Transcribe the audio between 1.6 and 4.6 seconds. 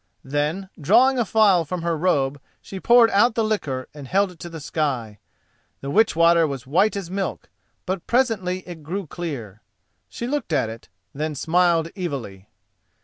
from her robe she poured out the liquor and held it to the